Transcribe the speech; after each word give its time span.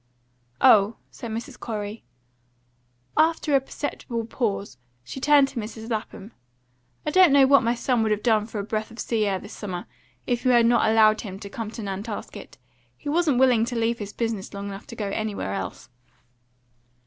"Oh," 0.61 0.95
said 1.11 1.29
Mrs. 1.29 1.59
Corey. 1.59 2.03
After 3.15 3.55
a 3.55 3.61
perceptible 3.61 4.25
pause, 4.25 4.79
she 5.03 5.19
turned 5.19 5.49
to 5.49 5.59
Mrs. 5.59 5.91
Lapham. 5.91 6.31
"I 7.05 7.11
don't 7.11 7.31
know 7.31 7.45
what 7.45 7.61
my 7.61 7.75
son 7.75 8.01
would 8.01 8.09
have 8.09 8.23
done 8.23 8.47
for 8.47 8.57
a 8.57 8.63
breath 8.63 8.89
of 8.89 8.97
sea 8.97 9.27
air 9.27 9.37
this 9.37 9.53
summer, 9.53 9.85
if 10.25 10.43
you 10.43 10.49
had 10.49 10.65
not 10.65 10.89
allowed 10.89 11.21
him 11.21 11.37
to 11.41 11.51
come 11.51 11.69
to 11.69 11.83
Nantasket. 11.83 12.57
He 12.97 13.09
wasn't 13.09 13.37
willing 13.37 13.63
to 13.65 13.75
leave 13.75 13.99
his 13.99 14.11
business 14.11 14.55
long 14.55 14.69
enough 14.69 14.87
to 14.87 14.95
go 14.95 15.09
anywhere 15.09 15.53
else." 15.53 15.87